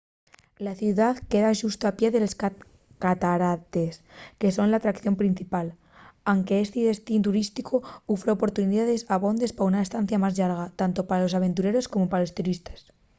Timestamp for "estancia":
9.87-10.21